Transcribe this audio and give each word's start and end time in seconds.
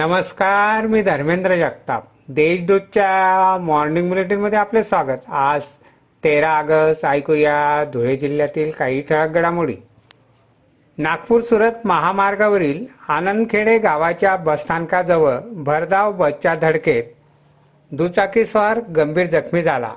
नमस्कार 0.00 0.86
मी 0.86 1.02
धर्मेंद्र 1.02 1.56
जगताप. 1.56 2.04
देशदूतच्या 2.28 3.56
मॉर्निंग 3.58 4.08
बुलेटिनमध्ये 4.08 4.58
आपले 4.58 4.84
स्वागत. 4.84 5.30
आज 5.30 5.62
तेरा 6.24 6.58
ऑगस्ट 6.58 7.06
ऐकूया 7.06 7.84
धुळे 7.84 8.16
जिल्ह्यातील 8.16 8.70
काही 8.78 9.00
ठळक 9.00 9.30
घडामोडी. 9.30 9.76
नागपूर 10.98 11.40
सुरत 11.40 11.72
महामार्गावरील 11.84 12.86
आनंदखेडे 13.08 13.78
गावाच्या 13.78 14.36
बसस्थानकाजवळ 14.36 15.36
भरधाव 15.44 16.12
बसच्या 16.12 16.54
धडकेत 16.54 17.04
दुचाकीस्वार 17.92 18.80
गंभीर 18.96 19.26
जखमी 19.26 19.62
झाला. 19.62 19.90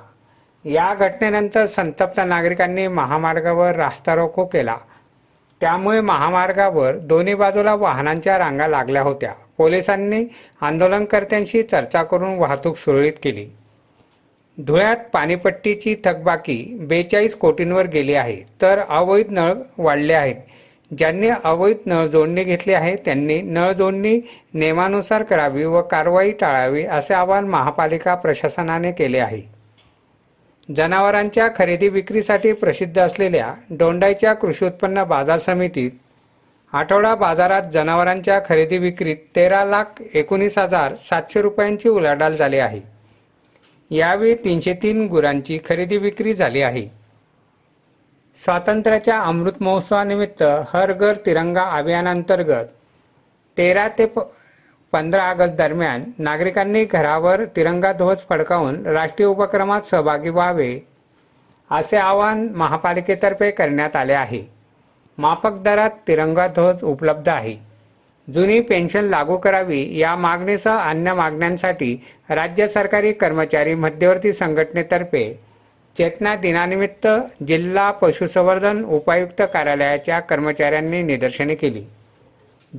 या 0.64 0.94
घटनेनंतर 0.94 1.66
संतप्त 1.66 2.20
नागरिकांनी 2.26 2.86
महामार्गावर 2.86 3.76
रास्ता 3.76 4.14
रोको 4.14 4.44
केला. 4.44 4.76
त्यामुळे 5.60 6.00
महामार्गावर 6.00 6.96
दोन्ही 6.96 7.34
बाजूला 7.34 7.74
वाहनांच्या 7.74 8.38
रांगा 8.38 8.68
लागल्या 8.68 9.02
होत्या. 9.02 9.32
पोलिसांनी 9.58 10.24
आंदोलनकर्त्यांशी 10.60 11.62
चर्चा 11.62 12.02
करून 12.02 12.38
वाहतूक 12.38 12.76
सुरळीत 12.76 13.12
केली. 13.22 13.46
धुळ्यात 14.58 14.96
पाणीपट्टीची 15.12 15.94
थकबाकी 16.04 16.56
बेचाळीस 16.80 17.34
कोटींवर 17.34 17.86
गेली 17.86 18.14
आहे 18.14 18.36
तर 18.62 18.80
अवैध 18.88 19.30
नळ 19.30 19.52
वाढले 19.78 20.12
आहेत. 20.12 20.34
ज्यांनी 20.90 21.28
अवैध 21.44 21.76
नळ 21.86 22.06
जोडणी 22.06 22.44
घेतली 22.44 22.72
आहे 22.72 22.94
त्यांनी 22.96 23.40
नळ 23.42 23.72
जोडणी 23.72 24.20
नियमानुसार 24.54 25.22
करावी 25.22 25.64
व 25.64 25.82
कारवाई 25.82 26.30
टाळावी 26.30 26.84
असे 26.84 27.14
आवाहन 27.14 27.48
महापालिका 27.48 28.14
प्रशासनाने 28.14 28.92
केले 28.92 29.18
आहे. 29.18 29.40
जनावरांच्या 30.68 31.48
खरेदी 31.56 31.88
विक्रीसाठी 31.88 32.52
प्रसिद्ध 32.52 32.98
असलेल्या 32.98 33.52
डोंडाईच्या 33.70 34.34
कृषी 34.34 34.64
उत्पन्न 34.64 35.04
बाजार 35.04 35.38
समितीत 35.38 35.90
आठवडा 36.74 37.14
बाजारात 37.14 37.62
जनावरांच्या 37.72 38.38
खरेदी 38.48 38.78
विक्रीत 38.78 39.16
तेरा 39.36 39.64
लाख 39.64 40.00
एकोणीस 40.14 40.56
हजार 40.58 40.94
सातशे 41.00 41.42
रुपयांची 41.42 41.88
उलाढाल 41.88 42.36
झाली 42.36 42.58
आहे. 42.58 42.80
यावेळी 43.90 44.34
तीनशे 44.34 44.72
तीन 44.82 45.06
गुरांची 45.08 45.58
खरेदी 45.68 45.96
विक्री 45.96 46.34
झाली 46.34 46.62
आहे. 46.62 46.86
स्वातंत्र्याच्या 48.36 49.18
अमृत 49.20 49.62
महोत्सवानिमित्त 49.62 50.42
हर 50.72 50.92
घर 50.92 51.16
तिरंगा 51.26 51.62
अभियानांतर्गत 51.76 52.72
तेरा 53.56 53.86
ते 53.98 54.06
प 54.06 54.20
पंधरा 54.92 55.28
ऑगस्ट 55.30 55.54
दरम्यान 55.56 56.02
नागरिकांनी 56.18 56.84
घरावर 56.84 57.44
तिरंगा 57.56 57.92
ध्वज 57.92 58.24
फडकावून 58.28 58.84
राष्ट्रीय 58.86 59.28
उपक्रमात 59.28 59.82
सहभागी 59.82 60.30
व्हावे 60.30 60.78
असे 61.70 61.96
आवाहन 61.96 62.46
महापालिकेतर्फे 62.54 63.50
करण्यात 63.50 63.96
आले 63.96 64.12
आहे. 64.12 64.42
माफक 65.18 65.52
दरात 65.52 65.90
तिरंगा 66.08 66.46
ध्वज 66.46 66.82
उपलब्ध 66.82 67.28
आहे. 67.28 67.56
जुनी 68.34 68.60
पेन्शन 68.60 69.04
लागू 69.04 69.36
करावी 69.36 69.98
या 69.98 70.14
मागणीसह 70.16 70.78
अन्य 70.78 71.14
मागण्यांसाठी 71.14 71.94
राज्य 72.30 72.68
सरकारी 72.68 73.12
कर्मचारी 73.12 73.74
मध्यवर्ती 73.74 74.32
संघटनेतर्फे 74.32 75.40
चेतना 75.98 76.34
दिनानिमित्त 76.36 77.06
जिल्हा 77.48 77.90
पशुसंवर्धन 77.90 78.84
उपायुक्त 78.84 79.42
कार्यालयाच्या 79.52 80.20
कर्मचाऱ्यांनी 80.20 81.02
निदर्शने 81.02 81.54
केली. 81.54 81.82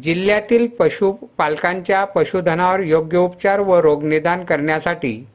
जिल्ह्यातील 0.03 0.67
पशुपालकांच्या 0.79 2.03
पशुधनावर 2.05 2.79
योग्य 2.79 3.17
उपचार 3.17 3.59
व 3.59 3.79
रोगनिदान 3.79 4.43
करण्यासाठी 4.43 5.27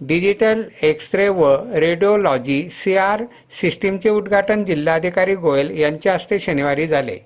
डिजिटल 0.00 0.62
एक्सरे 0.82 1.28
व 1.28 1.56
रेडिओलॉजी 1.74 2.68
सी 2.68 2.96
आर 2.96 3.22
सिस्टीमचे 3.60 4.10
उद्घाटन 4.10 4.64
जिल्हाधिकारी 4.64 5.34
गोयल 5.34 5.70
यांच्या 5.70 6.14
हस्ते 6.14 6.38
शनिवारी 6.38 6.86
झाले. 6.86 7.18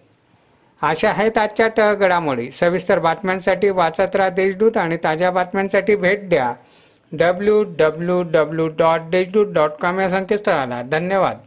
अशा 0.82 1.10
आहेत 1.10 1.38
आजच्या 1.38 1.68
टळ 1.68 1.94
घडामोडी 1.94 2.50
सविस्तर 2.50 2.98
बातम्यांसाठी 2.98 3.70
वाचत 3.70 4.16
राहा 4.16 4.28
देशदूत 4.28 4.76
आणि 4.76 4.96
ताज्या 5.04 5.30
बातम्यांसाठी 5.30 5.96
भेट 5.96 6.28
द्या. 6.28 6.52
W 7.12 7.62
W 7.78 8.22
W 8.22 8.68
dot 8.68 9.00
Deshdoot 9.00 9.46
dot 9.46 9.70
com 9.70 10.00
या 10.00 10.08
संकेतस्थळाला. 10.08 10.82
धन्यवाद. 10.82 11.38